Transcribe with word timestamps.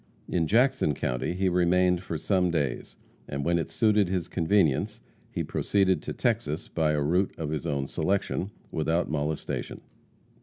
In 0.27 0.47
Jackson 0.47 0.95
county 0.95 1.33
he 1.35 1.47
remained 1.47 2.01
for 2.01 2.17
some 2.17 2.49
days, 2.49 2.95
and 3.27 3.45
when 3.45 3.59
it 3.59 3.69
suited 3.69 4.07
his 4.07 4.27
convenience 4.27 4.99
he 5.29 5.43
proceeded 5.43 6.01
to 6.01 6.11
Texas 6.13 6.67
by 6.67 6.93
a 6.93 7.01
route 7.01 7.35
of 7.37 7.51
his 7.51 7.67
own 7.67 7.85
selection, 7.87 8.49
without 8.71 9.11
molestation. 9.11 9.79